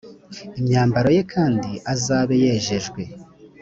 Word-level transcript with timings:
imyambaro 0.59 1.09
ye 1.15 1.23
kandi 1.33 1.69
azabe 1.93 2.35
yejejwe 2.43 3.01